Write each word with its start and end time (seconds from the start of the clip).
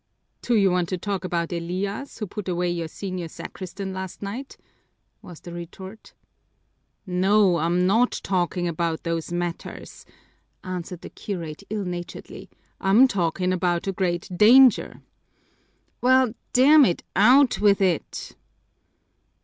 "Do 0.41 0.55
you 0.55 0.71
want 0.71 0.89
to 0.89 0.97
talk 0.97 1.23
about 1.23 1.53
Elias, 1.53 2.17
who 2.17 2.25
put 2.25 2.49
away 2.49 2.71
your 2.71 2.87
senior 2.87 3.27
sacristan 3.27 3.93
last 3.93 4.23
night?" 4.23 4.57
was 5.21 5.41
the 5.41 5.53
retort. 5.53 6.15
"No, 7.05 7.57
I'm 7.57 7.85
not 7.85 8.19
talking 8.23 8.67
about 8.67 9.03
those 9.03 9.31
matters," 9.31 10.07
answered 10.63 11.01
the 11.01 11.11
curate 11.11 11.61
ill 11.69 11.85
naturedly. 11.85 12.49
"I'm 12.79 13.07
talking 13.07 13.53
about 13.53 13.85
a 13.85 13.91
great 13.93 14.27
danger." 14.35 15.03
"Well, 16.01 16.33
damn 16.51 16.83
it, 16.83 17.03
out 17.15 17.61
with 17.61 17.79
it!" 17.79 18.35